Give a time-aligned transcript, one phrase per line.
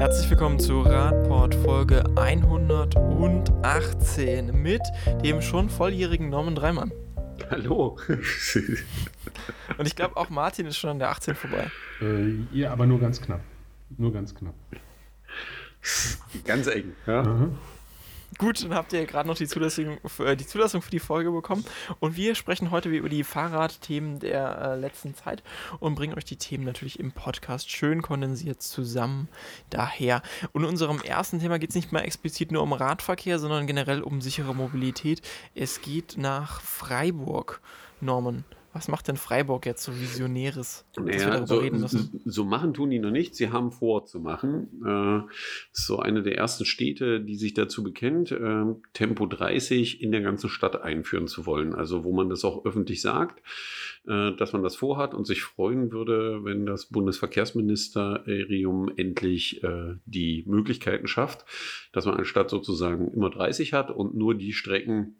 [0.00, 4.80] Herzlich willkommen zu Radport Folge 118 mit
[5.22, 6.90] dem schon volljährigen Norman Dreimann.
[7.50, 7.98] Hallo.
[9.76, 11.70] Und ich glaube auch Martin ist schon an der 18 vorbei.
[12.00, 13.42] Äh, ja, aber nur ganz knapp.
[13.98, 14.54] Nur ganz knapp.
[16.46, 17.20] Ganz eng, ja.
[17.20, 17.50] Aha.
[18.40, 21.62] Gut, dann habt ihr gerade noch die Zulassung, für, die Zulassung für die Folge bekommen.
[21.98, 25.42] Und wir sprechen heute über die Fahrradthemen der äh, letzten Zeit
[25.78, 29.28] und bringen euch die Themen natürlich im Podcast schön kondensiert zusammen
[29.68, 30.22] daher.
[30.52, 34.00] Und in unserem ersten Thema geht es nicht mal explizit nur um Radverkehr, sondern generell
[34.00, 35.20] um sichere Mobilität.
[35.54, 37.60] Es geht nach Freiburg,
[38.00, 38.46] Norman.
[38.72, 43.10] Was macht denn Freiburg jetzt so Visionäres, Naja, darüber so, so machen tun die noch
[43.10, 43.34] nicht.
[43.34, 44.68] Sie haben vor zu machen.
[44.86, 45.32] Äh,
[45.72, 50.20] ist so eine der ersten Städte, die sich dazu bekennt, äh, Tempo 30 in der
[50.20, 51.74] ganzen Stadt einführen zu wollen.
[51.74, 53.42] Also wo man das auch öffentlich sagt,
[54.06, 60.44] äh, dass man das vorhat und sich freuen würde, wenn das Bundesverkehrsministerium endlich äh, die
[60.46, 61.44] Möglichkeiten schafft,
[61.92, 65.16] dass man anstatt sozusagen immer 30 hat und nur die Strecken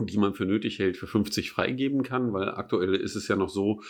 [0.00, 3.48] die man für nötig hält, für 50 freigeben kann, weil aktuell ist es ja noch
[3.48, 3.82] so,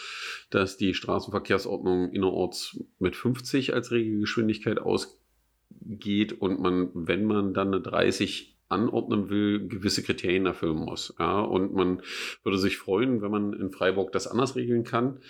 [0.50, 7.80] dass die Straßenverkehrsordnung innerorts mit 50 als Regelgeschwindigkeit ausgeht und man, wenn man dann eine
[7.80, 11.14] 30 anordnen will, gewisse Kriterien erfüllen muss.
[11.18, 12.02] Ja, und man
[12.42, 15.20] würde sich freuen, wenn man in Freiburg das anders regeln kann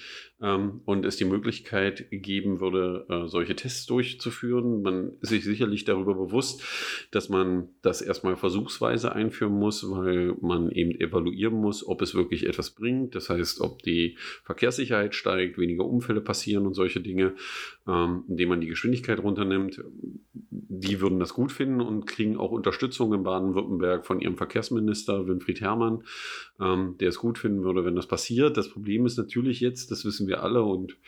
[0.43, 4.83] ähm, und es die Möglichkeit geben würde, äh, solche Tests durchzuführen.
[4.83, 6.63] Man ist sich sicherlich darüber bewusst,
[7.13, 12.47] dass man das erstmal versuchsweise einführen muss, weil man eben evaluieren muss, ob es wirklich
[12.47, 13.15] etwas bringt.
[13.15, 17.35] Das heißt, ob die Verkehrssicherheit steigt, weniger Unfälle passieren und solche Dinge,
[17.87, 19.83] ähm, indem man die Geschwindigkeit runternimmt.
[20.51, 25.63] Die würden das gut finden und kriegen auch Unterstützung in Baden-Württemberg von ihrem Verkehrsminister Winfried
[25.63, 26.05] Herrmann,
[26.61, 28.59] ähm, der es gut finden würde, wenn das passiert.
[28.59, 30.99] Das Problem ist natürlich jetzt, das wissen wir alle und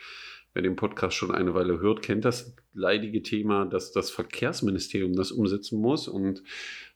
[0.53, 5.31] wer den Podcast schon eine Weile hört, kennt das leidige Thema, dass das Verkehrsministerium das
[5.31, 6.07] umsetzen muss.
[6.07, 6.41] Und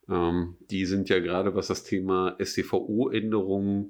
[0.10, 3.90] ähm, die sind ja gerade, was das Thema StVO-Änderungen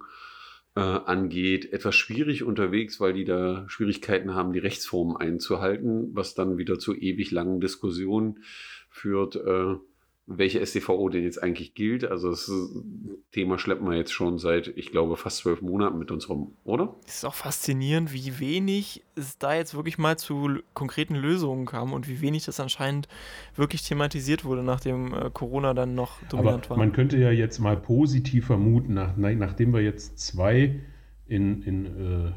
[0.75, 6.57] äh, angeht, etwas schwierig unterwegs, weil die da Schwierigkeiten haben, die Rechtsformen einzuhalten, was dann
[6.57, 8.43] wieder zu ewig langen Diskussionen
[8.89, 9.75] führt, äh,
[10.31, 12.05] welche StVO denn jetzt eigentlich gilt.
[12.05, 12.51] Also das
[13.31, 16.95] Thema schleppen wir jetzt schon seit, ich glaube, fast zwölf Monaten mit uns rum, oder?
[17.07, 21.93] Es ist auch faszinierend, wie wenig es da jetzt wirklich mal zu konkreten Lösungen kam
[21.93, 23.07] und wie wenig das anscheinend
[23.55, 26.77] wirklich thematisiert wurde, nachdem äh, Corona dann noch dominant Aber war.
[26.77, 30.79] man könnte ja jetzt mal positiv vermuten, nach, na- nachdem wir jetzt zwei
[31.27, 32.31] in, in äh,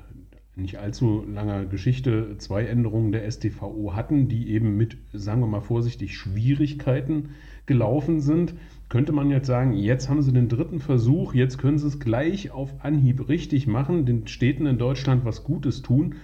[0.54, 5.62] nicht allzu langer Geschichte zwei Änderungen der StVO hatten, die eben mit, sagen wir mal
[5.62, 7.30] vorsichtig, Schwierigkeiten
[7.64, 8.54] gelaufen sind,
[8.88, 12.50] könnte man jetzt sagen, jetzt haben sie den dritten Versuch, jetzt können sie es gleich
[12.50, 16.16] auf Anhieb richtig machen, den Städten in Deutschland was Gutes tun.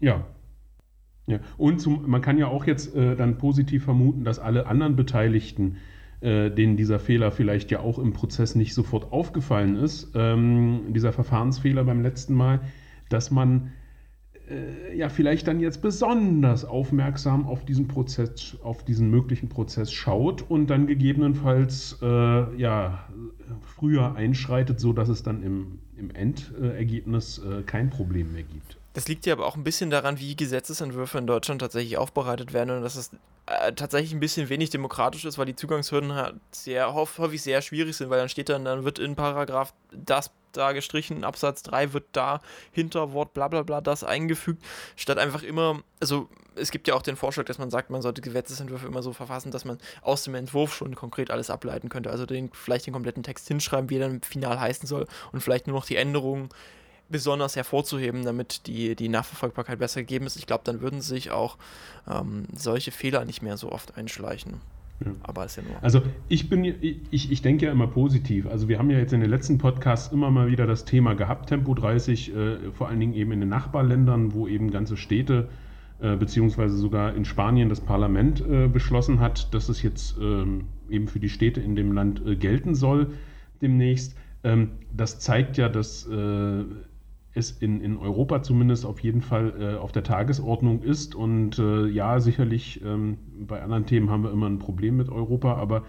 [0.00, 0.26] Ja,
[1.26, 4.96] ja, und zum, man kann ja auch jetzt äh, dann positiv vermuten, dass alle anderen
[4.96, 5.76] Beteiligten,
[6.20, 11.12] äh, denen dieser Fehler vielleicht ja auch im Prozess nicht sofort aufgefallen ist, ähm, dieser
[11.12, 12.60] Verfahrensfehler beim letzten Mal,
[13.12, 13.72] dass man
[14.48, 20.42] äh, ja vielleicht dann jetzt besonders aufmerksam auf diesen Prozess, auf diesen möglichen Prozess schaut
[20.50, 23.08] und dann gegebenenfalls äh, ja
[23.76, 28.78] früher einschreitet, so dass es dann im, im Endergebnis äh, kein Problem mehr gibt.
[28.94, 32.76] Das liegt ja aber auch ein bisschen daran, wie Gesetzesentwürfe in Deutschland tatsächlich aufbereitet werden
[32.76, 33.10] und dass es
[33.46, 37.62] äh, tatsächlich ein bisschen wenig demokratisch ist, weil die Zugangshürden halt sehr häufig häufig sehr
[37.62, 41.92] schwierig sind, weil dann steht dann, dann wird in Paragraph das da gestrichen, Absatz 3
[41.92, 42.40] wird da
[42.70, 44.62] hinter Wort bla bla bla das eingefügt,
[44.96, 48.20] statt einfach immer, also es gibt ja auch den Vorschlag, dass man sagt, man sollte
[48.20, 52.10] Gesetzesentwürfe immer so verfassen, dass man aus dem Entwurf schon konkret alles ableiten könnte.
[52.10, 55.66] Also den, vielleicht den kompletten Text hinschreiben, wie er dann final heißen soll und vielleicht
[55.66, 56.50] nur noch die Änderungen
[57.08, 60.36] besonders hervorzuheben, damit die, die Nachverfolgbarkeit besser gegeben ist.
[60.36, 61.58] Ich glaube, dann würden sich auch
[62.08, 64.60] ähm, solche Fehler nicht mehr so oft einschleichen.
[65.04, 65.12] Ja.
[65.22, 65.82] Aber ist ja nur.
[65.82, 68.46] Also ich bin, ich, ich denke ja immer positiv.
[68.46, 71.48] Also wir haben ja jetzt in den letzten Podcasts immer mal wieder das Thema gehabt,
[71.48, 75.48] Tempo 30, äh, vor allen Dingen eben in den Nachbarländern, wo eben ganze Städte
[76.00, 81.06] äh, beziehungsweise sogar in Spanien das Parlament äh, beschlossen hat, dass es jetzt ähm, eben
[81.06, 83.08] für die Städte in dem Land äh, gelten soll
[83.60, 84.16] demnächst.
[84.44, 86.64] Ähm, das zeigt ja, dass äh,
[87.34, 91.14] es in, in Europa zumindest auf jeden Fall äh, auf der Tagesordnung ist.
[91.14, 95.54] Und äh, ja, sicherlich ähm, bei anderen Themen haben wir immer ein Problem mit Europa,
[95.54, 95.84] aber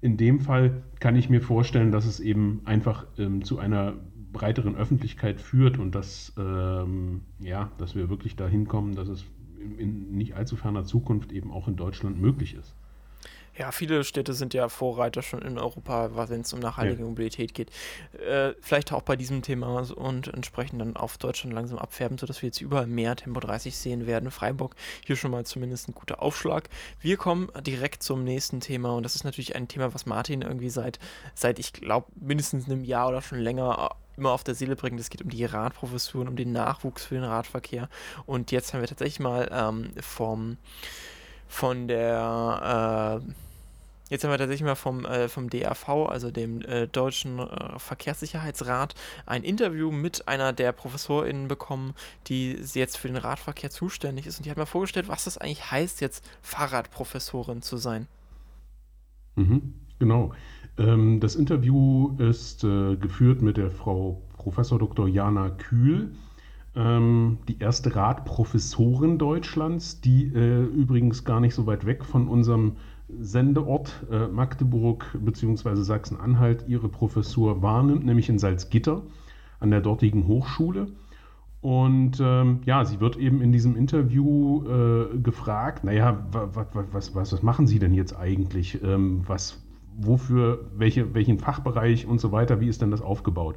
[0.00, 3.94] in dem Fall kann ich mir vorstellen, dass es eben einfach ähm, zu einer
[4.32, 9.24] breiteren Öffentlichkeit führt und dass, ähm, ja, dass wir wirklich dahin kommen, dass es
[9.58, 12.74] in, in nicht allzu ferner Zukunft eben auch in Deutschland möglich ist.
[13.58, 17.08] Ja, viele Städte sind ja Vorreiter schon in Europa, wenn es um nachhaltige ja.
[17.08, 17.70] Mobilität geht.
[18.12, 22.48] Äh, vielleicht auch bei diesem Thema und entsprechend dann auf Deutschland langsam abfärben, sodass wir
[22.48, 24.30] jetzt überall mehr Tempo 30 sehen werden.
[24.30, 26.68] Freiburg hier schon mal zumindest ein guter Aufschlag.
[27.00, 30.70] Wir kommen direkt zum nächsten Thema und das ist natürlich ein Thema, was Martin irgendwie
[30.70, 30.98] seit,
[31.34, 34.98] seit ich glaube, mindestens einem Jahr oder schon länger äh, immer auf der Seele bringt.
[35.00, 37.88] Es geht um die Radprofessuren, um den Nachwuchs für den Radverkehr.
[38.24, 40.56] Und jetzt haben wir tatsächlich mal ähm, vom,
[41.48, 43.32] von der äh,
[44.08, 48.94] Jetzt haben wir tatsächlich mal vom, äh, vom DAV, also dem äh, Deutschen äh, Verkehrssicherheitsrat,
[49.26, 51.92] ein Interview mit einer der ProfessorInnen bekommen,
[52.28, 54.38] die jetzt für den Radverkehr zuständig ist.
[54.38, 58.06] Und die hat mir vorgestellt, was das eigentlich heißt, jetzt Fahrradprofessorin zu sein.
[59.34, 60.32] Mhm, genau.
[60.78, 65.08] Ähm, das Interview ist äh, geführt mit der Frau Professor Dr.
[65.08, 66.12] Jana Kühl
[66.76, 72.76] ähm, die erste Radprofessorin Deutschlands, die äh, übrigens gar nicht so weit weg von unserem
[73.08, 75.76] Sendeort äh, Magdeburg bzw.
[75.76, 79.02] Sachsen-Anhalt ihre Professur wahrnimmt, nämlich in Salzgitter
[79.60, 80.88] an der dortigen Hochschule.
[81.62, 87.42] Und ähm, ja, sie wird eben in diesem Interview äh, gefragt, naja, was, was, was,
[87.42, 88.82] machen Sie denn jetzt eigentlich?
[88.84, 89.64] Ähm, was,
[89.96, 93.56] wofür, welche, welchen Fachbereich und so weiter, wie ist denn das aufgebaut?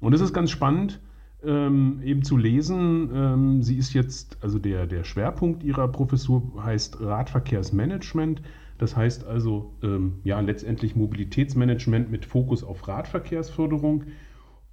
[0.00, 1.00] Und es ist ganz spannend,
[1.46, 3.10] ähm, eben zu lesen.
[3.14, 8.42] Ähm, sie ist jetzt, also der, der Schwerpunkt ihrer Professur heißt Radverkehrsmanagement.
[8.78, 14.04] Das heißt also ähm, ja letztendlich Mobilitätsmanagement mit Fokus auf Radverkehrsförderung.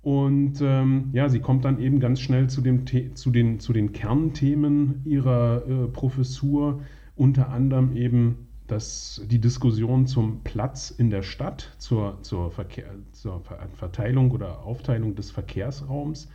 [0.01, 2.85] Und ähm, ja, sie kommt dann eben ganz schnell zu, dem
[3.15, 6.81] zu, den, zu den Kernthemen ihrer äh, Professur,
[7.15, 13.41] unter anderem eben das, die Diskussion zum Platz in der Stadt, zur, zur, Verkehr, zur
[13.75, 16.29] Verteilung oder Aufteilung des Verkehrsraums,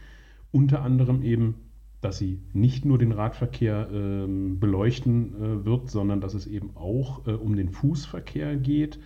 [0.50, 1.54] unter anderem eben
[2.00, 7.26] dass sie nicht nur den Radverkehr äh, beleuchten äh, wird, sondern dass es eben auch
[7.26, 9.00] äh, um den Fußverkehr geht.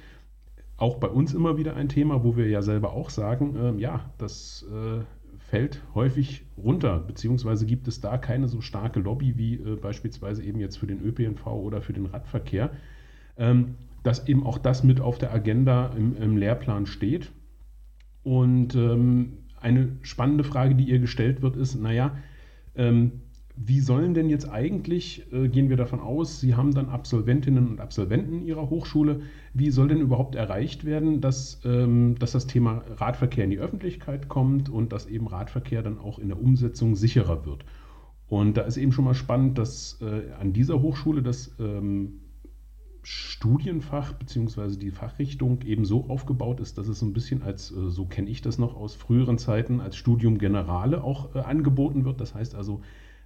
[0.77, 4.11] Auch bei uns immer wieder ein Thema, wo wir ja selber auch sagen, ähm, ja,
[4.19, 5.03] das äh,
[5.39, 10.61] fällt häufig runter, beziehungsweise gibt es da keine so starke Lobby wie äh, beispielsweise eben
[10.61, 12.71] jetzt für den ÖPNV oder für den Radverkehr,
[13.39, 17.33] ähm, dass eben auch das mit auf der Agenda im, im Lehrplan steht.
[18.23, 22.17] Und ähm, eine spannende Frage, die ihr gestellt wird, ist, naja,
[22.75, 23.13] ähm,
[23.55, 27.81] wie sollen denn jetzt eigentlich, äh, gehen wir davon aus, Sie haben dann Absolventinnen und
[27.81, 29.21] Absolventen Ihrer Hochschule,
[29.53, 34.29] wie soll denn überhaupt erreicht werden, dass, ähm, dass das Thema Radverkehr in die Öffentlichkeit
[34.29, 37.65] kommt und dass eben Radverkehr dann auch in der Umsetzung sicherer wird?
[38.27, 42.22] Und da ist eben schon mal spannend, dass äh, an dieser Hochschule das ähm,
[43.03, 44.77] Studienfach bzw.
[44.77, 48.31] die Fachrichtung eben so aufgebaut ist, dass es so ein bisschen als, äh, so kenne
[48.31, 52.21] ich das noch aus früheren Zeiten, als Studium Generale auch äh, angeboten wird.
[52.21, 52.83] Das heißt also,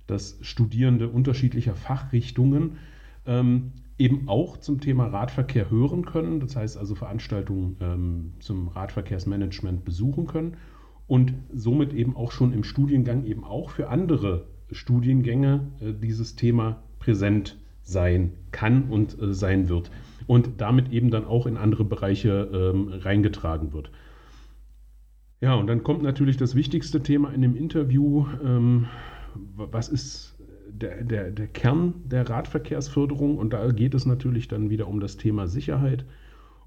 [0.06, 2.78] dass Studierende unterschiedlicher Fachrichtungen
[3.26, 6.40] ähm, eben auch zum Thema Radverkehr hören können.
[6.40, 10.56] Das heißt also Veranstaltungen ähm, zum Radverkehrsmanagement besuchen können
[11.06, 16.82] und somit eben auch schon im Studiengang eben auch für andere Studiengänge äh, dieses Thema
[16.99, 19.90] präsent sein kann und äh, sein wird.
[20.26, 23.90] Und damit eben dann auch in andere Bereiche ähm, reingetragen wird.
[25.40, 28.26] Ja, und dann kommt natürlich das wichtigste Thema in dem Interview.
[28.44, 28.86] Ähm,
[29.54, 30.34] was ist
[30.68, 33.38] der, der, der Kern der Radverkehrsförderung?
[33.38, 36.04] Und da geht es natürlich dann wieder um das Thema Sicherheit.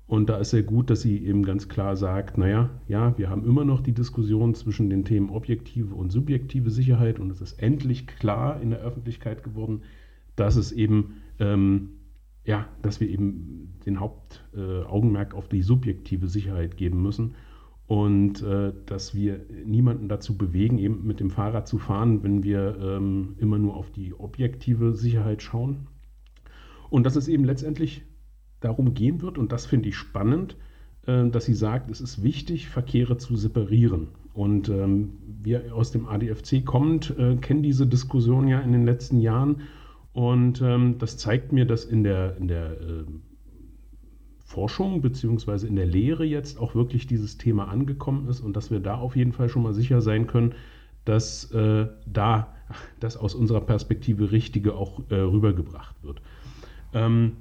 [0.08, 3.46] Und da ist sehr gut, dass sie eben ganz klar sagt, naja, ja, wir haben
[3.46, 8.08] immer noch die Diskussion zwischen den Themen objektive und subjektive Sicherheit und es ist endlich
[8.08, 9.82] klar in der Öffentlichkeit geworden,
[10.40, 11.90] dass es eben, ähm,
[12.46, 17.36] ja, dass wir eben den Hauptaugenmerk äh, auf die subjektive Sicherheit geben müssen
[17.88, 22.78] und äh, dass wir niemanden dazu bewegen, eben mit dem Fahrrad zu fahren, wenn wir
[22.80, 25.88] ähm, immer nur auf die objektive Sicherheit schauen.
[26.90, 28.04] Und dass es eben letztendlich
[28.60, 30.56] darum gehen wird, und das finde ich spannend,
[31.08, 34.10] äh, dass sie sagt, es ist wichtig, Verkehre zu separieren.
[34.34, 39.20] Und ähm, wir aus dem ADFC kommend äh, kennen diese Diskussion ja in den letzten
[39.20, 39.64] Jahren
[40.20, 43.06] und ähm, das zeigt mir, dass in der, in der äh,
[44.44, 45.66] Forschung bzw.
[45.66, 49.16] in der Lehre jetzt auch wirklich dieses Thema angekommen ist und dass wir da auf
[49.16, 50.56] jeden Fall schon mal sicher sein können,
[51.06, 52.54] dass äh, da
[53.00, 56.22] das aus unserer Perspektive Richtige auch äh, rübergebracht wird.
[56.92, 57.38] Ähm,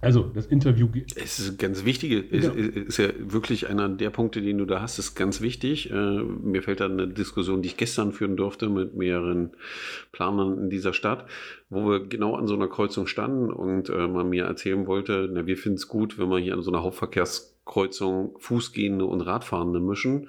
[0.00, 0.88] also das Interview.
[1.16, 2.50] Es ist ganz wichtig, ja.
[2.50, 5.90] ist, ist, ja wirklich einer der Punkte, den du da hast, ist ganz wichtig.
[5.90, 9.52] Äh, mir fällt da eine Diskussion, die ich gestern führen durfte mit mehreren
[10.12, 11.26] Planern in dieser Stadt,
[11.70, 15.46] wo wir genau an so einer Kreuzung standen und äh, man mir erzählen wollte, na,
[15.46, 19.80] wir finden es gut, wenn man hier an so einer Hauptverkehrs Kreuzung Fußgehende und Radfahrende
[19.80, 20.28] mischen,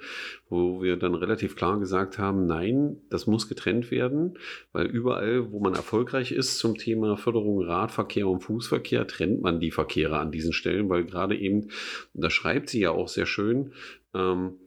[0.50, 4.38] wo wir dann relativ klar gesagt haben, nein, das muss getrennt werden,
[4.72, 9.70] weil überall, wo man erfolgreich ist zum Thema Förderung Radverkehr und Fußverkehr, trennt man die
[9.70, 11.68] Verkehre an diesen Stellen, weil gerade eben,
[12.12, 13.72] da schreibt sie ja auch sehr schön,
[14.14, 14.58] ähm,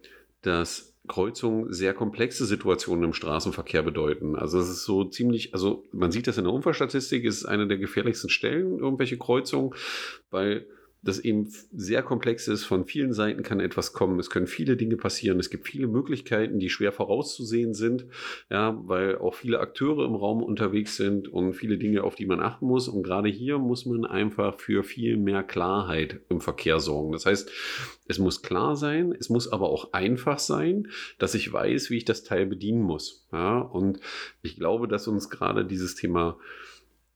[0.41, 4.37] dass Kreuzungen sehr komplexe Situationen im Straßenverkehr bedeuten.
[4.37, 7.79] Also es ist so ziemlich, also man sieht das in der Unfallstatistik, ist eine der
[7.79, 9.73] gefährlichsten Stellen, irgendwelche Kreuzungen,
[10.29, 10.67] weil
[11.03, 12.63] das eben sehr komplex ist.
[12.63, 14.19] Von vielen Seiten kann etwas kommen.
[14.19, 15.39] Es können viele Dinge passieren.
[15.39, 18.05] Es gibt viele Möglichkeiten, die schwer vorauszusehen sind,
[18.49, 22.39] ja, weil auch viele Akteure im Raum unterwegs sind und viele Dinge, auf die man
[22.39, 22.87] achten muss.
[22.87, 27.13] Und gerade hier muss man einfach für viel mehr Klarheit im Verkehr sorgen.
[27.13, 27.49] Das heißt,
[28.07, 32.05] es muss klar sein, es muss aber auch einfach sein, dass ich weiß, wie ich
[32.05, 33.25] das Teil bedienen muss.
[33.31, 33.99] Ja, und
[34.43, 36.37] ich glaube, dass uns gerade dieses Thema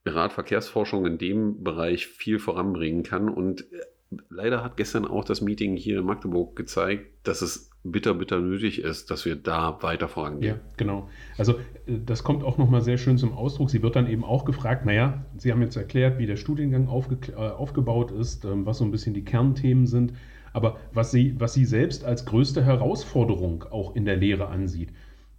[0.05, 3.29] Radverkehrsforschung in dem Bereich viel voranbringen kann.
[3.29, 8.15] Und äh, leider hat gestern auch das Meeting hier in Magdeburg gezeigt, dass es bitter,
[8.15, 10.55] bitter nötig ist, dass wir da weiter vorangehen.
[10.55, 11.09] Ja, genau.
[11.37, 13.69] Also äh, das kommt auch nochmal sehr schön zum Ausdruck.
[13.69, 17.17] Sie wird dann eben auch gefragt, naja, Sie haben jetzt erklärt, wie der Studiengang aufge
[17.31, 20.13] äh, aufgebaut ist, ähm, was so ein bisschen die Kernthemen sind,
[20.53, 24.89] aber was Sie, was Sie selbst als größte Herausforderung auch in der Lehre ansieht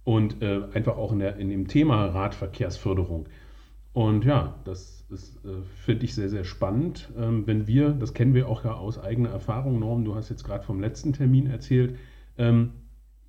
[0.03, 3.27] und äh, einfach auch in, der, in dem Thema Radverkehrsförderung.
[3.97, 7.09] Und ja, das ist, äh, finde ich, sehr, sehr spannend.
[7.17, 10.43] Ähm, wenn wir, das kennen wir auch ja aus eigener Erfahrung, Norm, du hast jetzt
[10.43, 11.97] gerade vom letzten Termin erzählt,
[12.37, 12.73] ähm,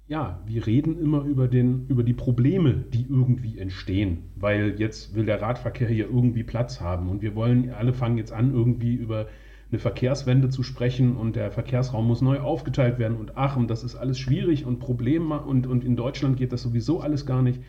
[0.08, 5.24] ja, wir reden immer über, den, über die Probleme, die irgendwie entstehen, weil jetzt will
[5.24, 9.28] der Radverkehr hier irgendwie Platz haben und wir wollen, alle fangen jetzt an, irgendwie über
[9.70, 13.84] eine Verkehrswende zu sprechen und der Verkehrsraum muss neu aufgeteilt werden und ach, und das
[13.84, 17.62] ist alles schwierig und Problem und, und in Deutschland geht das sowieso alles gar nicht.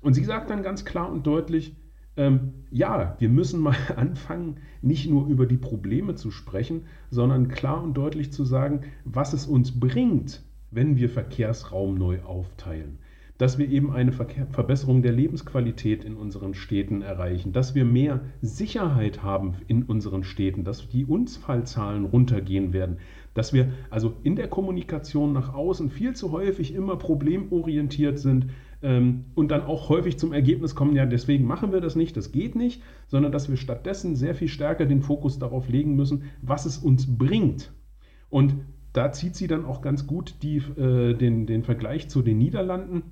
[0.00, 1.74] Und sie sagt dann ganz klar und deutlich,
[2.16, 7.82] ähm, ja, wir müssen mal anfangen, nicht nur über die Probleme zu sprechen, sondern klar
[7.82, 12.98] und deutlich zu sagen, was es uns bringt, wenn wir Verkehrsraum neu aufteilen.
[13.38, 19.22] Dass wir eben eine Verbesserung der Lebensqualität in unseren Städten erreichen, dass wir mehr Sicherheit
[19.22, 22.96] haben in unseren Städten, dass die Unfallzahlen runtergehen werden,
[23.34, 28.46] dass wir also in der Kommunikation nach außen viel zu häufig immer problemorientiert sind,
[28.86, 32.54] und dann auch häufig zum Ergebnis kommen, ja, deswegen machen wir das nicht, das geht
[32.54, 36.78] nicht, sondern dass wir stattdessen sehr viel stärker den Fokus darauf legen müssen, was es
[36.78, 37.72] uns bringt.
[38.28, 38.54] Und
[38.92, 43.02] da zieht sie dann auch ganz gut die, äh, den, den Vergleich zu den Niederlanden,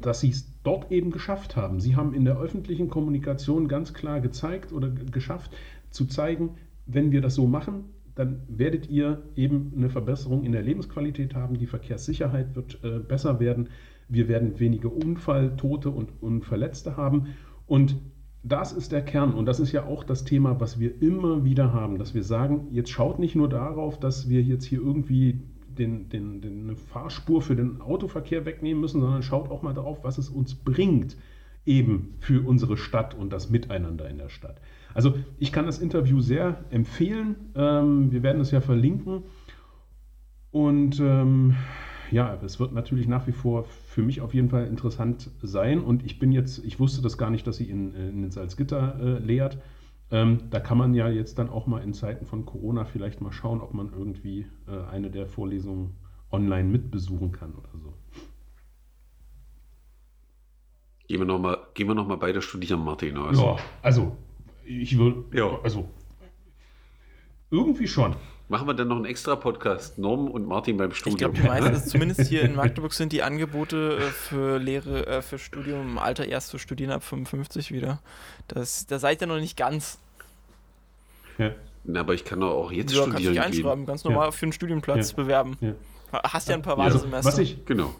[0.00, 1.80] dass sie es dort eben geschafft haben.
[1.80, 5.52] Sie haben in der öffentlichen Kommunikation ganz klar gezeigt oder geschafft
[5.90, 6.56] zu zeigen,
[6.86, 7.84] wenn wir das so machen,
[8.14, 13.40] dann werdet ihr eben eine Verbesserung in der Lebensqualität haben, die Verkehrssicherheit wird äh, besser
[13.40, 13.68] werden
[14.08, 17.34] wir werden weniger Unfalltote und, und Verletzte haben.
[17.66, 17.96] Und
[18.42, 21.72] das ist der Kern und das ist ja auch das Thema, was wir immer wieder
[21.72, 25.40] haben, dass wir sagen, jetzt schaut nicht nur darauf, dass wir jetzt hier irgendwie
[25.78, 30.04] den, den, den, eine Fahrspur für den Autoverkehr wegnehmen müssen, sondern schaut auch mal darauf,
[30.04, 31.16] was es uns bringt,
[31.64, 34.60] eben für unsere Stadt und das Miteinander in der Stadt.
[34.92, 37.36] Also ich kann das Interview sehr empfehlen.
[37.54, 39.22] Ähm, wir werden es ja verlinken.
[40.50, 41.56] Und ähm,
[42.10, 45.80] ja, es wird natürlich nach wie vor für mich auf jeden Fall interessant sein.
[45.80, 49.18] Und ich bin jetzt, ich wusste das gar nicht, dass sie in, in Salzgitter äh,
[49.24, 49.58] lehrt.
[50.10, 53.30] Ähm, da kann man ja jetzt dann auch mal in Zeiten von Corona vielleicht mal
[53.30, 55.94] schauen, ob man irgendwie äh, eine der Vorlesungen
[56.32, 57.94] online mitbesuchen kann oder so.
[61.06, 63.16] Gehen wir nochmal noch, beide studieren, Martin.
[63.16, 63.42] Also.
[63.42, 64.16] Ja, also
[64.64, 65.60] ich würde, ja.
[65.62, 65.88] also
[67.52, 68.16] irgendwie schon.
[68.48, 71.32] Machen wir dann noch einen extra Podcast, Norm und Martin beim Studium.
[71.32, 75.22] Ich glaube, die meisten, zumindest hier in Magdeburg, sind die Angebote äh, für Lehre, äh,
[75.22, 78.00] für Studium im Alter erst zu studieren ab 55 wieder.
[78.46, 79.98] Das, da seid ihr noch nicht ganz.
[81.38, 81.52] Ja.
[81.84, 83.12] Na, aber ich kann doch auch jetzt ja, studieren.
[83.12, 83.86] kannst dich einschreiben, gehen.
[83.86, 84.30] ganz normal ja.
[84.30, 85.16] für einen Studienplatz ja.
[85.16, 85.56] bewerben.
[85.60, 85.74] Ja.
[86.24, 87.16] Hast ja ein paar Wahlsemester.
[87.16, 87.94] Also, was ich, genau.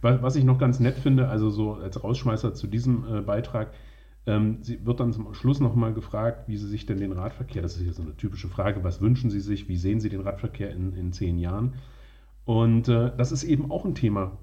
[0.00, 3.72] Was ich noch ganz nett finde, also so als Rausschmeißer zu diesem äh, Beitrag,
[4.26, 7.76] ähm, sie wird dann zum Schluss nochmal gefragt, wie Sie sich denn den Radverkehr, das
[7.76, 10.70] ist ja so eine typische Frage, was wünschen Sie sich, wie sehen Sie den Radverkehr
[10.70, 11.74] in, in zehn Jahren?
[12.44, 14.38] Und äh, das ist eben auch ein Thema.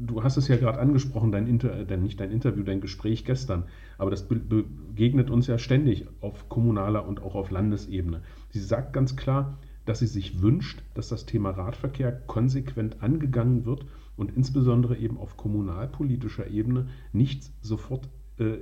[0.00, 3.64] Du hast es ja gerade angesprochen, dein Inter, dein, nicht dein Interview, dein Gespräch gestern,
[3.96, 8.22] aber das be begegnet uns ja ständig auf kommunaler und auch auf Landesebene.
[8.50, 13.86] Sie sagt ganz klar, dass sie sich wünscht, dass das Thema Radverkehr konsequent angegangen wird
[14.16, 18.08] und insbesondere eben auf kommunalpolitischer Ebene nicht sofort
[18.38, 18.58] äh,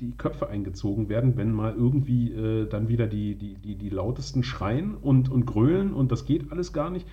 [0.00, 4.42] die Köpfe eingezogen werden, wenn mal irgendwie äh, dann wieder die, die, die, die lautesten
[4.42, 7.06] schreien und, und grölen und das geht alles gar nicht,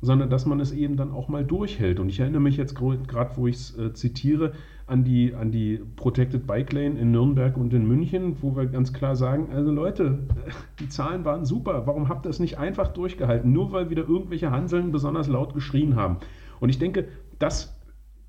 [0.00, 2.00] sondern dass man es eben dann auch mal durchhält.
[2.00, 4.52] Und ich erinnere mich jetzt gerade, wo ich es äh, zitiere,
[4.86, 8.92] an die, an die Protected Bike Lane in Nürnberg und in München, wo wir ganz
[8.92, 10.20] klar sagen, also Leute,
[10.80, 14.50] die Zahlen waren super, warum habt ihr es nicht einfach durchgehalten, nur weil wieder irgendwelche
[14.50, 16.18] Hanseln besonders laut geschrien haben.
[16.60, 17.75] Und ich denke, das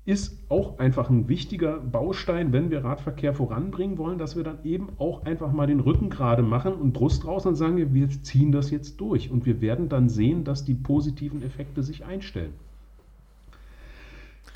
[0.08, 4.88] ist auch einfach ein wichtiger Baustein, wenn wir Radverkehr voranbringen wollen, dass wir dann eben
[4.96, 8.70] auch einfach mal den Rücken gerade machen und Brust raus und sagen, wir ziehen das
[8.70, 9.30] jetzt durch.
[9.30, 12.54] Und wir werden dann sehen, dass die positiven Effekte sich einstellen.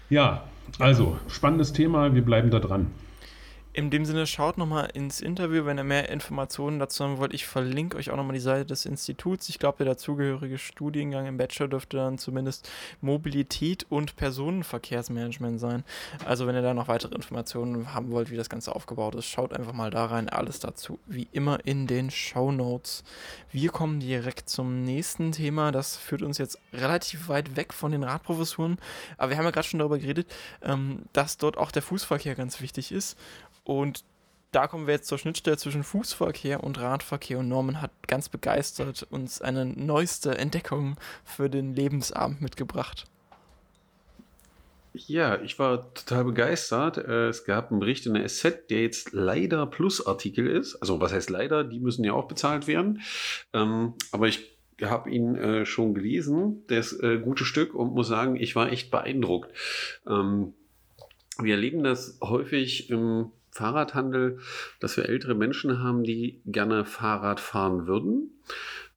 [0.09, 0.45] Ja,
[0.79, 2.87] also spannendes Thema, wir bleiben da dran.
[3.75, 7.33] In dem Sinne, schaut nochmal ins Interview, wenn ihr mehr Informationen dazu haben wollt.
[7.33, 9.49] Ich verlinke euch auch nochmal die Seite des Instituts.
[9.49, 12.69] Ich glaube, der dazugehörige Studiengang im Bachelor dürfte dann zumindest
[13.01, 15.85] Mobilität und Personenverkehrsmanagement sein.
[16.27, 19.55] Also, wenn ihr da noch weitere Informationen haben wollt, wie das Ganze aufgebaut ist, schaut
[19.55, 20.29] einfach mal da rein.
[20.29, 23.05] Alles dazu, wie immer, in den Show Notes.
[23.53, 25.73] Wir kommen direkt zum nächsten Thema.
[25.73, 28.77] Das führt uns jetzt relativ weit weg von den Radprofessuren.
[29.17, 32.61] Aber wir haben ja gerade schon darüber geredet, ähm, dass dort auch der Fußverkehr ganz
[32.61, 33.17] wichtig ist.
[33.65, 34.05] Und
[34.53, 39.07] da kommen wir jetzt zur Schnittstelle zwischen Fußverkehr und Radverkehr und Norman hat ganz begeistert
[39.11, 43.07] uns eine neueste Entdeckung für den Lebensabend mitgebracht.
[44.95, 46.99] Ja, ich war total begeistert.
[46.99, 50.77] Äh, es gab einen Bericht in der SZ, der jetzt leider Plus-Artikel ist.
[50.77, 51.65] Also was heißt leider?
[51.65, 53.01] Die müssen ja auch bezahlt werden.
[53.55, 54.53] Ähm, aber ich
[54.83, 58.91] habe ihn äh, schon gelesen, das äh, gute Stück, und muss sagen, ich war echt
[58.91, 59.51] beeindruckt.
[60.07, 60.53] Ähm,
[61.39, 64.39] wir erleben das häufig im Fahrradhandel,
[64.81, 68.31] dass wir ältere Menschen haben, die gerne Fahrrad fahren würden,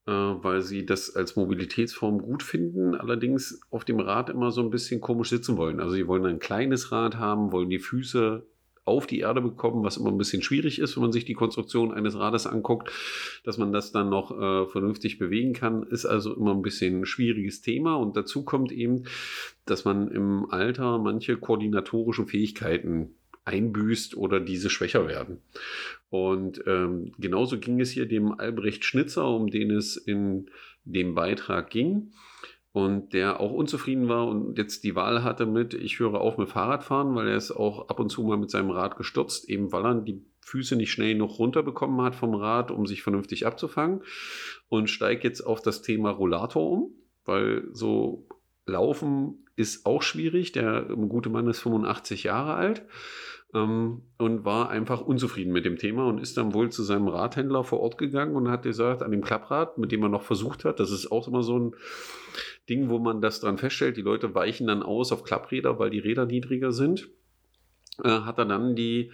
[0.08, 4.70] äh, weil sie das als Mobilitätsform gut finden, allerdings auf dem Rad immer so ein
[4.70, 5.80] bisschen komisch sitzen wollen.
[5.80, 8.46] Also sie wollen ein kleines Rad haben, wollen die Füße
[8.86, 11.92] auf die Erde bekommen, was immer ein bisschen schwierig ist, wenn man sich die Konstruktion
[11.92, 12.92] eines Rades anguckt,
[13.44, 17.06] dass man das dann noch äh, vernünftig bewegen kann, ist also immer ein bisschen ein
[17.06, 17.96] schwieriges Thema.
[17.96, 19.06] Und dazu kommt eben,
[19.66, 25.42] dass man im Alter manche koordinatorischen Fähigkeiten einbüßt oder diese schwächer werden.
[26.10, 30.50] Und ähm, genauso ging es hier dem Albrecht Schnitzer, um den es in
[30.84, 32.12] dem Beitrag ging
[32.76, 36.50] und der auch unzufrieden war und jetzt die Wahl hatte mit, ich höre auf mit
[36.50, 39.86] Fahrradfahren, weil er ist auch ab und zu mal mit seinem Rad gestürzt, eben weil
[39.86, 44.02] er die Füße nicht schnell noch runterbekommen hat vom Rad, um sich vernünftig abzufangen
[44.68, 46.92] und steigt jetzt auf das Thema Rollator um,
[47.24, 48.28] weil so
[48.66, 50.52] Laufen ist auch schwierig.
[50.52, 52.86] Der gute Mann ist 85 Jahre alt
[53.56, 57.64] ähm, und war einfach unzufrieden mit dem Thema und ist dann wohl zu seinem Radhändler
[57.64, 60.80] vor Ort gegangen und hat gesagt, an dem Klapprad, mit dem er noch versucht hat,
[60.80, 61.76] das ist auch immer so ein
[62.70, 66.00] Ding, wo man das dran feststellt, die Leute weichen dann aus auf Klappräder, weil die
[66.00, 67.10] Räder niedriger sind
[68.04, 69.12] äh, hat er dann die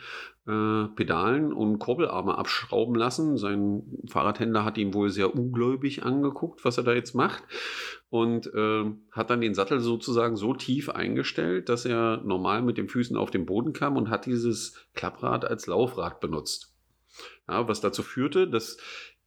[0.48, 3.38] äh, Pedalen und Kurbelarme abschrauben lassen.
[3.38, 7.44] Sein Fahrradhändler hat ihn wohl sehr ungläubig angeguckt, was er da jetzt macht.
[8.12, 12.90] Und äh, hat dann den Sattel sozusagen so tief eingestellt, dass er normal mit den
[12.90, 16.76] Füßen auf den Boden kam und hat dieses Klapprad als Laufrad benutzt.
[17.48, 18.78] Ja, was dazu führte, dass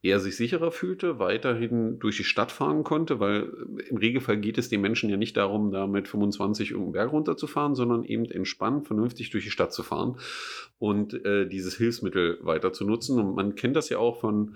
[0.05, 3.51] er sich sicherer fühlte, weiterhin durch die Stadt fahren konnte, weil
[3.89, 7.73] im Regelfall geht es den Menschen ja nicht darum, da mit 25 irgendeinen Berg runterzufahren,
[7.73, 10.17] sondern eben entspannt, vernünftig durch die Stadt zu fahren
[10.77, 13.19] und äh, dieses Hilfsmittel weiter zu nutzen.
[13.19, 14.55] Und man kennt das ja auch von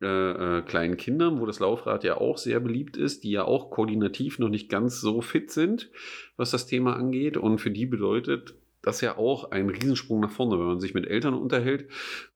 [0.00, 3.70] äh, äh, kleinen Kindern, wo das Laufrad ja auch sehr beliebt ist, die ja auch
[3.70, 5.90] koordinativ noch nicht ganz so fit sind,
[6.36, 7.36] was das Thema angeht.
[7.36, 11.06] Und für die bedeutet das ja auch ein Riesensprung nach vorne, wenn man sich mit
[11.06, 11.88] Eltern unterhält.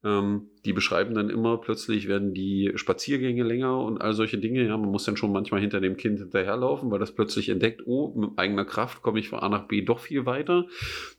[0.04, 4.66] Ähm, die beschreiben dann immer, plötzlich werden die Spaziergänge länger und all solche Dinge.
[4.66, 8.12] Ja, man muss dann schon manchmal hinter dem Kind hinterherlaufen, weil das plötzlich entdeckt, oh,
[8.16, 10.66] mit eigener Kraft komme ich von A nach B doch viel weiter.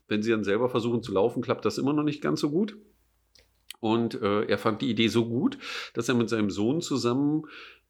[0.08, 2.76] Wenn sie dann selber versuchen zu laufen, klappt das immer noch nicht ganz so gut.
[3.84, 5.58] Und äh, er fand die Idee so gut,
[5.92, 7.42] dass er mit seinem Sohn zusammen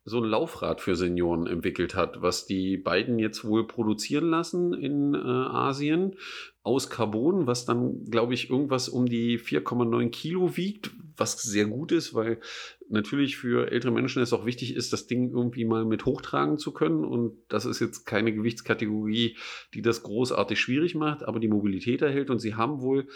[0.04, 5.14] so ein Laufrad für Senioren entwickelt hat, was die beiden jetzt wohl produzieren lassen in
[5.14, 6.16] äh, Asien
[6.64, 11.92] aus Carbon, was dann, glaube ich, irgendwas um die 4,9 Kilo wiegt, was sehr gut
[11.92, 12.40] ist, weil
[12.88, 16.73] natürlich für ältere Menschen es auch wichtig ist, das Ding irgendwie mal mit hochtragen zu
[16.73, 17.05] können.
[17.05, 19.37] Und das ist jetzt keine Gewichtskategorie,
[19.75, 22.31] die das großartig schwierig macht, aber die Mobilität erhält.
[22.31, 23.07] Und sie haben wohl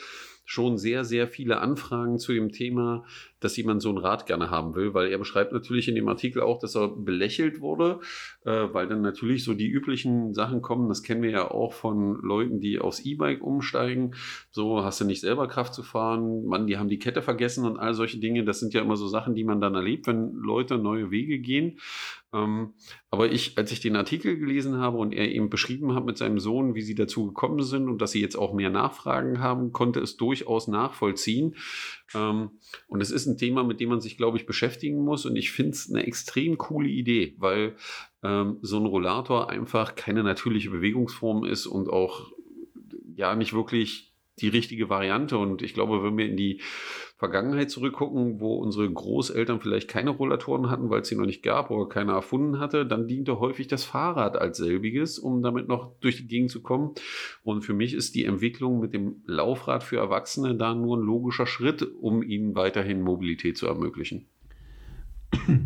[0.48, 3.04] schon sehr, sehr viele Anfragen zu dem Thema,
[3.38, 6.40] dass jemand so ein Rad gerne haben will, weil er beschreibt natürlich in dem Artikel
[6.40, 8.00] auch, dass er belächelt wurde,
[8.46, 10.88] äh, weil dann natürlich so die üblichen Sachen kommen.
[10.88, 14.14] Das kennen wir ja auch von Leuten, die aufs E-Bike umsteigen.
[14.50, 17.78] So hast du nicht selber Kraft zu fahren, Mann, die haben die Kette vergessen und
[17.78, 18.42] all solche Dinge.
[18.42, 21.78] Das sind ja immer so Sachen, die man dann erlebt, wenn Leute neue Wege gehen.
[22.32, 22.74] Ähm,
[23.10, 26.38] aber ich, als ich den Artikel gelesen habe und er eben beschrieben hat mit seinem
[26.38, 30.00] Sohn, wie sie dazu gekommen sind und dass sie jetzt auch mehr Nachfragen haben, konnte
[30.00, 31.56] es durchaus nachvollziehen.
[32.14, 32.50] Ähm,
[32.86, 35.24] und es ist ein Thema, mit dem man sich, glaube ich, beschäftigen muss.
[35.24, 37.76] Und ich finde es eine extrem coole Idee, weil
[38.22, 42.30] ähm, so ein Rollator einfach keine natürliche Bewegungsform ist und auch
[43.14, 44.07] ja nicht wirklich
[44.42, 45.38] die richtige Variante.
[45.38, 46.60] Und ich glaube, wenn wir in die
[47.16, 51.70] Vergangenheit zurückgucken, wo unsere Großeltern vielleicht keine Rollatoren hatten, weil es sie noch nicht gab
[51.70, 56.18] oder keiner erfunden hatte, dann diente häufig das Fahrrad als selbiges, um damit noch durch
[56.18, 56.92] die Gegend zu kommen.
[57.42, 61.46] Und für mich ist die Entwicklung mit dem Laufrad für Erwachsene da nur ein logischer
[61.46, 64.26] Schritt, um ihnen weiterhin Mobilität zu ermöglichen.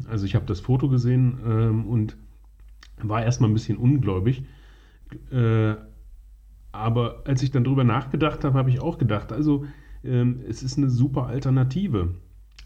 [0.09, 2.17] Also ich habe das Foto gesehen ähm, und
[3.03, 4.43] war erstmal ein bisschen ungläubig.
[5.31, 5.75] Äh,
[6.73, 9.65] aber als ich dann drüber nachgedacht habe, habe ich auch gedacht, also
[10.03, 12.15] ähm, es ist eine super Alternative.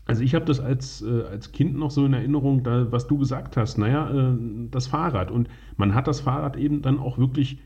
[0.07, 3.19] Also ich habe das als, äh, als Kind noch so in Erinnerung, da, was du
[3.19, 4.37] gesagt hast, naja, äh,
[4.71, 5.33] das Fahrrad.
[5.33, 7.59] Und man hat das Fahrrad eben dann auch wirklich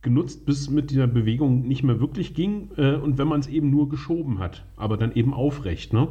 [0.00, 2.70] genutzt, bis mit dieser Bewegung nicht mehr wirklich ging.
[2.76, 5.92] Äh, und wenn man es eben nur geschoben hat, aber dann eben aufrecht.
[5.92, 6.08] Ne?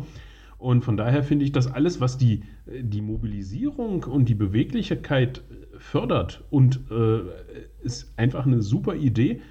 [0.58, 2.44] Und von daher finde ich, dass alles, was die,
[2.82, 5.44] die Mobilisierung und die Beweglichkeit
[5.80, 7.22] fördert und äh,
[7.84, 9.42] ist einfach eine super Idee.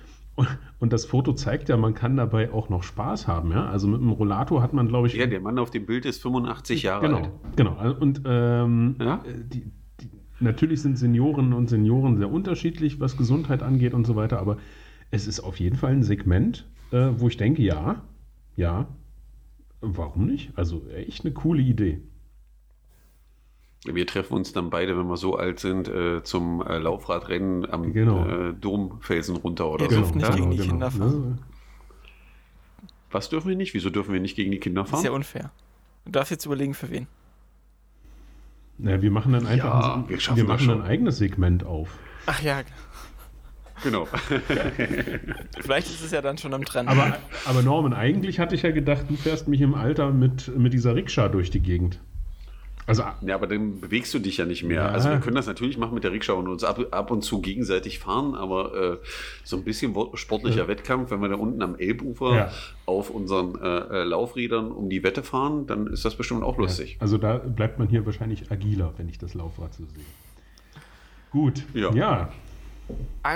[0.81, 3.53] Und das Foto zeigt ja, man kann dabei auch noch Spaß haben.
[3.53, 3.67] Ja?
[3.67, 5.15] Also mit einem Rollator hat man, glaube ich.
[5.15, 7.31] Ja, der Mann auf dem Bild ist 85 Jahre genau, alt.
[7.57, 7.95] Genau.
[8.01, 9.23] Und ähm, ja?
[9.25, 10.11] die, die,
[10.41, 14.41] natürlich sind Senioren und Senioren sehr unterschiedlich, was Gesundheit angeht und so weiter.
[14.41, 14.57] Aber
[15.13, 18.03] es ist auf jeden Fall ein Segment, äh, wo ich denke, ja,
[18.57, 18.89] ja,
[19.81, 20.51] warum nicht?
[20.57, 22.03] Also echt eine coole Idee.
[23.85, 27.92] Wir treffen uns dann beide, wenn wir so alt sind, äh, zum äh, Laufradrennen am
[27.92, 28.27] genau.
[28.27, 29.97] äh, Domfelsen runter oder Ihr so.
[29.97, 30.35] dürft nicht ja?
[30.35, 30.70] gegen die genau.
[30.70, 31.38] Kinder fahren.
[33.11, 33.75] Was dürfen wir nicht?
[33.75, 34.92] Wieso dürfen wir nicht gegen die Kinder fahren?
[34.92, 35.51] Das ist ja unfair.
[36.07, 37.07] Du darfst jetzt überlegen, für wen.
[38.79, 41.90] Na, wir machen dann einfach ja, ein, wir, wir machen ein eigenes Segment auf.
[42.27, 42.62] Ach ja.
[43.83, 44.07] Genau.
[45.61, 46.88] Vielleicht ist es ja dann schon am Trend.
[46.88, 50.73] Aber, aber Norman, eigentlich hatte ich ja gedacht, du fährst mich im Alter mit, mit
[50.73, 52.01] dieser Rikscha durch die Gegend.
[52.87, 54.83] Also, ja, aber dann bewegst du dich ja nicht mehr.
[54.83, 54.88] Ja.
[54.88, 57.40] Also wir können das natürlich machen mit der Rikscha und uns ab, ab und zu
[57.40, 59.07] gegenseitig fahren, aber äh,
[59.42, 60.68] so ein bisschen sportlicher ja.
[60.68, 62.51] Wettkampf, wenn wir da unten am Elbufer ja.
[62.85, 66.97] auf unseren äh, äh, Laufrädern um die Wette fahren, dann ist das bestimmt auch lustig.
[67.01, 70.05] Also da bleibt man hier wahrscheinlich agiler, wenn ich das Laufrad so sehe.
[71.31, 71.92] Gut, ja.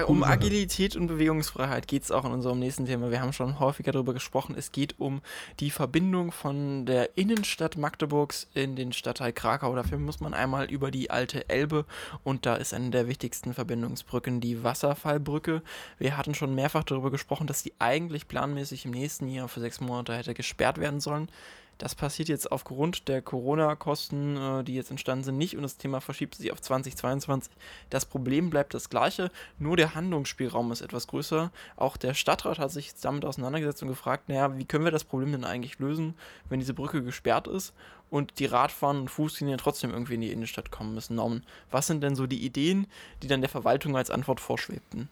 [0.07, 3.11] Um Agilität und Bewegungsfreiheit geht es auch in unserem nächsten Thema.
[3.11, 4.55] Wir haben schon häufiger darüber gesprochen.
[4.59, 5.23] Es geht um
[5.61, 9.75] die Verbindung von der Innenstadt Magdeburgs in den Stadtteil Krakau.
[9.75, 11.87] Dafür muss man einmal über die alte Elbe
[12.23, 15.63] und da ist eine der wichtigsten Verbindungsbrücken die Wasserfallbrücke.
[15.99, 19.81] Wir hatten schon mehrfach darüber gesprochen, dass die eigentlich planmäßig im nächsten Jahr für sechs
[19.81, 21.31] Monate hätte gesperrt werden sollen.
[21.79, 26.01] Das passiert jetzt aufgrund der Corona-Kosten, äh, die jetzt entstanden sind, nicht und das Thema
[26.01, 27.53] verschiebt sich auf 2022.
[27.89, 31.53] Das Problem bleibt das gleiche, nur der Handlungsspielraum ist etwas größer.
[31.77, 35.31] Auch der Stadtrat hat sich damit auseinandergesetzt und gefragt, naja, wie können wir das Problem
[35.31, 36.15] denn eigentlich lösen,
[36.49, 37.73] wenn diese Brücke gesperrt ist
[38.11, 41.15] und die Radfahren und Fußlinien trotzdem irgendwie in die Innenstadt kommen müssen.
[41.15, 42.89] Norman, was sind denn so die Ideen,
[43.23, 45.09] die dann der Verwaltung als Antwort vorschwebten?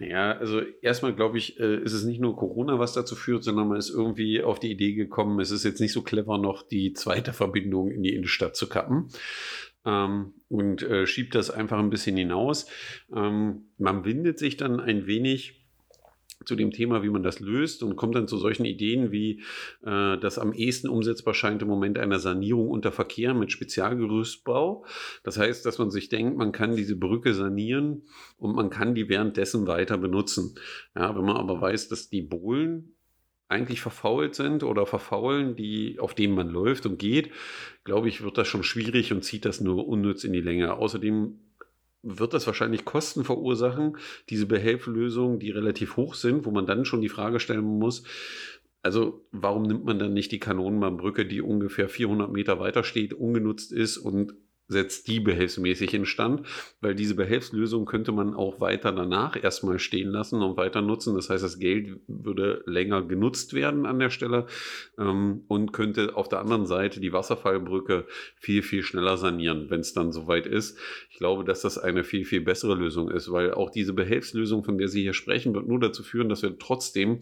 [0.00, 3.68] Naja, also erstmal glaube ich, äh, ist es nicht nur Corona, was dazu führt, sondern
[3.68, 6.94] man ist irgendwie auf die Idee gekommen, es ist jetzt nicht so clever, noch die
[6.94, 9.08] zweite Verbindung in die Innenstadt zu kappen.
[9.84, 12.66] Ähm, und äh, schiebt das einfach ein bisschen hinaus.
[13.14, 15.59] Ähm, man windet sich dann ein wenig
[16.44, 19.42] zu dem Thema, wie man das löst und kommt dann zu solchen Ideen wie,
[19.84, 24.84] äh, das am ehesten umsetzbar scheint im Moment eine Sanierung unter Verkehr mit Spezialgerüstbau.
[25.22, 28.02] Das heißt, dass man sich denkt, man kann diese Brücke sanieren
[28.38, 30.54] und man kann die währenddessen weiter benutzen.
[30.96, 32.94] Ja, wenn man aber weiß, dass die Bohlen
[33.48, 37.30] eigentlich verfault sind oder verfaulen, die, auf denen man läuft und geht,
[37.84, 40.74] glaube ich, wird das schon schwierig und zieht das nur unnütz in die Länge.
[40.74, 41.38] Außerdem
[42.02, 43.96] wird das wahrscheinlich Kosten verursachen,
[44.28, 48.04] diese Behelflösungen, die relativ hoch sind, wo man dann schon die Frage stellen muss,
[48.82, 53.72] also warum nimmt man dann nicht die Kanonenbahnbrücke, die ungefähr 400 Meter weiter steht, ungenutzt
[53.72, 54.34] ist und
[54.70, 56.46] setzt die behelfsmäßig instand,
[56.80, 61.16] weil diese Behelfslösung könnte man auch weiter danach erstmal stehen lassen und weiter nutzen.
[61.16, 64.46] Das heißt, das Geld würde länger genutzt werden an der Stelle
[64.96, 68.06] ähm, und könnte auf der anderen Seite die Wasserfallbrücke
[68.36, 70.78] viel, viel schneller sanieren, wenn es dann soweit ist.
[71.10, 74.78] Ich glaube, dass das eine viel, viel bessere Lösung ist, weil auch diese Behelfslösung, von
[74.78, 77.18] der Sie hier sprechen, wird nur dazu führen, dass wir trotzdem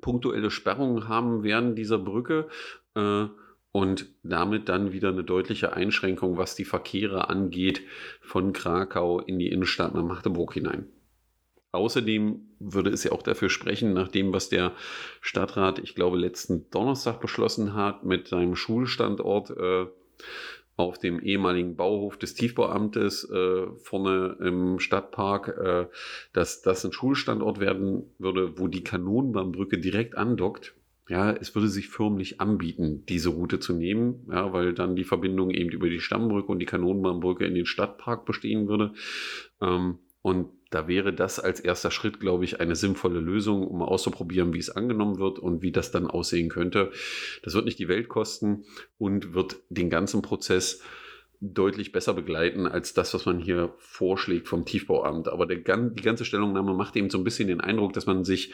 [0.00, 2.48] punktuelle Sperrungen haben während dieser Brücke.
[2.96, 3.26] Äh,
[3.72, 7.82] und damit dann wieder eine deutliche Einschränkung, was die Verkehre angeht,
[8.20, 10.86] von Krakau in die Innenstadt nach Magdeburg hinein.
[11.70, 14.72] Außerdem würde es ja auch dafür sprechen, nach dem, was der
[15.20, 19.86] Stadtrat, ich glaube, letzten Donnerstag beschlossen hat, mit seinem Schulstandort äh,
[20.76, 25.86] auf dem ehemaligen Bauhof des Tiefbauamtes äh, vorne im Stadtpark, äh,
[26.32, 30.74] dass das ein Schulstandort werden würde, wo die Kanonenbahnbrücke direkt andockt
[31.08, 35.50] ja, es würde sich förmlich anbieten, diese Route zu nehmen, ja, weil dann die Verbindung
[35.50, 38.92] eben über die Stammbrücke und die Kanonenbahnbrücke in den Stadtpark bestehen würde.
[39.62, 44.52] Ähm, und da wäre das als erster Schritt, glaube ich, eine sinnvolle Lösung, um auszuprobieren,
[44.52, 46.90] wie es angenommen wird und wie das dann aussehen könnte.
[47.42, 48.64] Das wird nicht die Welt kosten
[48.98, 50.82] und wird den ganzen Prozess
[51.40, 55.28] deutlich besser begleiten als das, was man hier vorschlägt vom Tiefbauamt.
[55.28, 58.52] Aber der, die ganze Stellungnahme macht eben so ein bisschen den Eindruck, dass man sich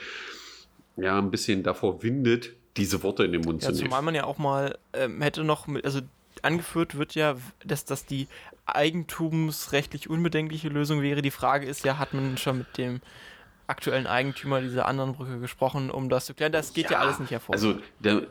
[0.97, 3.87] ja ein bisschen davor windet, diese Worte in den Mund ja, zu nehmen.
[3.87, 6.01] Zumal man ja auch mal ähm, hätte noch, mit, also
[6.43, 8.29] angeführt wird ja, dass das die
[8.67, 11.23] eigentumsrechtlich unbedenkliche Lösung wäre.
[11.23, 13.01] Die Frage ist ja, hat man schon mit dem
[13.67, 16.53] aktuellen Eigentümer dieser anderen Brücke gesprochen, um das zu klären?
[16.53, 17.55] Das geht ja, ja alles nicht hervor.
[17.55, 18.27] Also der,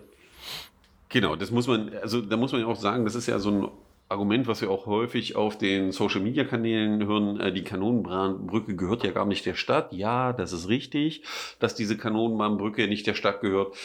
[1.09, 3.49] genau, das muss man, also da muss man ja auch sagen, das ist ja so
[3.51, 3.67] ein
[4.09, 9.25] Argument, was wir auch häufig auf den Social-Media-Kanälen hören, äh, die Kanonenbahnbrücke gehört ja gar
[9.25, 9.91] nicht der Stadt.
[9.91, 11.23] Ja, das ist richtig,
[11.59, 13.75] dass diese Kanonenbahnbrücke nicht der Stadt gehört.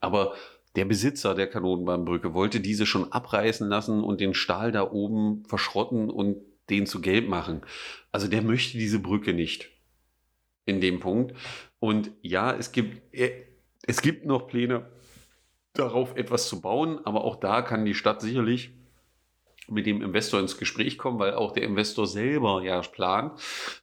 [0.00, 0.34] Aber
[0.76, 6.10] der Besitzer der Kanonenbahnbrücke wollte diese schon abreißen lassen und den Stahl da oben verschrotten
[6.10, 6.36] und
[6.70, 7.62] den zu Geld machen.
[8.12, 9.70] Also der möchte diese Brücke nicht
[10.66, 11.34] in dem Punkt.
[11.78, 13.30] Und ja, es gibt, äh,
[13.86, 14.86] es gibt noch Pläne,
[15.72, 18.70] darauf etwas zu bauen, aber auch da kann die Stadt sicherlich
[19.70, 23.32] mit dem Investor ins Gespräch kommen, weil auch der Investor selber ja plant,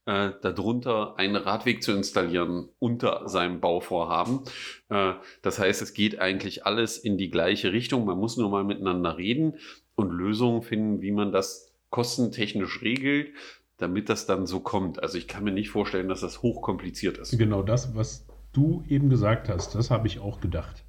[0.05, 4.41] äh, darunter einen Radweg zu installieren unter seinem Bauvorhaben.
[4.89, 8.05] Äh, das heißt, es geht eigentlich alles in die gleiche Richtung.
[8.05, 9.55] Man muss nur mal miteinander reden
[9.95, 13.31] und Lösungen finden, wie man das kostentechnisch regelt,
[13.77, 15.01] damit das dann so kommt.
[15.01, 17.37] Also ich kann mir nicht vorstellen, dass das hochkompliziert ist.
[17.37, 20.83] Genau das, was du eben gesagt hast, das habe ich auch gedacht.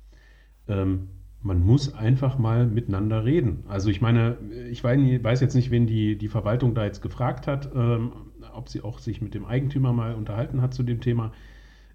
[0.69, 1.09] Ähm,
[1.47, 3.63] man muss einfach mal miteinander reden.
[3.69, 4.37] Also ich meine,
[4.69, 8.13] ich weiß jetzt nicht, wen die, die Verwaltung da jetzt gefragt hat, ähm,
[8.53, 11.33] ob sie auch sich mit dem Eigentümer mal unterhalten hat zu dem Thema.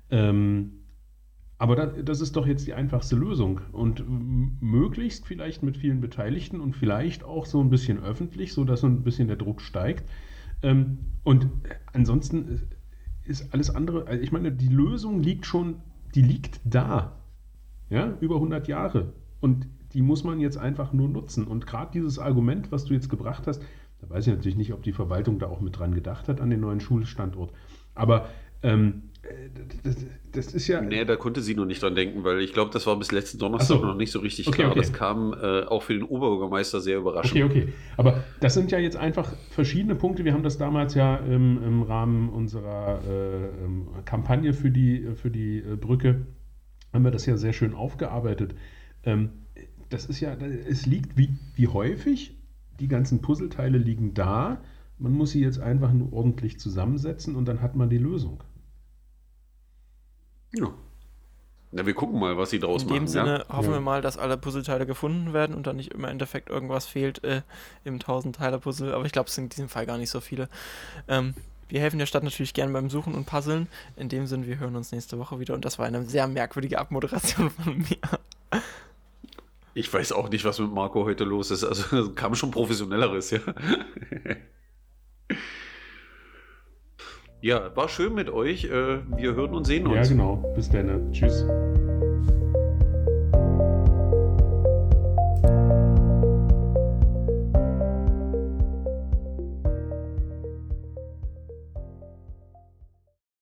[0.09, 0.71] Ähm,
[1.57, 3.59] aber das, das, ist doch jetzt die einfachste Lösung.
[3.73, 4.03] Und
[4.61, 9.03] möglichst vielleicht mit vielen Beteiligten und vielleicht auch so ein bisschen öffentlich, sodass so ein
[9.03, 10.09] bisschen der Druck steigt.
[10.63, 11.49] Ähm, und
[11.91, 12.61] ansonsten
[13.25, 15.75] ist alles andere, also ich meine, die Lösung liegt schon,
[16.15, 17.17] die liegt da.
[17.89, 19.13] Ja, über 100 Jahre.
[19.41, 21.45] Und die muss man jetzt einfach nur nutzen.
[21.45, 23.61] Und gerade dieses Argument, was du jetzt gebracht hast,
[23.99, 26.49] da weiß ich natürlich nicht, ob die Verwaltung da auch mit dran gedacht hat an
[26.49, 27.51] den neuen Schulstandort.
[27.93, 28.29] Aber
[28.63, 29.03] ähm,
[29.83, 29.97] das,
[30.31, 30.81] das, ist ja.
[30.81, 33.37] Nee, da konnte sie noch nicht dran denken, weil ich glaube, das war bis letzten
[33.37, 33.85] Donnerstag so.
[33.85, 34.71] noch nicht so richtig okay, klar.
[34.71, 34.79] Okay.
[34.79, 37.43] Das kam äh, auch für den Oberbürgermeister sehr überraschend.
[37.43, 37.73] Okay, okay.
[37.97, 40.25] Aber das sind ja jetzt einfach verschiedene Punkte.
[40.25, 45.29] Wir haben das damals ja im, im Rahmen unserer äh, ähm, Kampagne für die, für
[45.29, 46.25] die äh, Brücke,
[46.91, 48.55] haben wir das ja sehr schön aufgearbeitet.
[49.03, 49.29] Ähm,
[49.89, 52.37] das ist ja, es liegt wie, wie häufig,
[52.79, 54.61] die ganzen Puzzleteile liegen da.
[54.97, 58.43] Man muss sie jetzt einfach nur ordentlich zusammensetzen und dann hat man die Lösung.
[60.53, 60.73] Ja.
[61.73, 62.95] Na, wir gucken mal, was sie draus machen.
[62.95, 63.55] In dem Sinne ja?
[63.55, 63.77] hoffen ja.
[63.77, 67.41] wir mal, dass alle Puzzleteile gefunden werden und dann nicht im Endeffekt irgendwas fehlt äh,
[67.85, 68.93] im 1000-Teile-Puzzle.
[68.93, 70.49] Aber ich glaube, es sind in diesem Fall gar nicht so viele.
[71.07, 71.33] Ähm,
[71.69, 73.67] wir helfen der Stadt natürlich gerne beim Suchen und Puzzeln.
[73.95, 76.79] In dem Sinne, wir hören uns nächste Woche wieder und das war eine sehr merkwürdige
[76.79, 78.61] Abmoderation von mir.
[79.73, 81.63] Ich weiß auch nicht, was mit Marco heute los ist.
[81.63, 83.39] Also kam schon professionelleres, ja.
[87.41, 88.65] ja, war schön mit euch.
[88.65, 90.09] Äh, wir hören und sehen uns.
[90.09, 90.53] Ja, genau.
[90.55, 91.11] Bis dann.
[91.11, 91.45] Tschüss.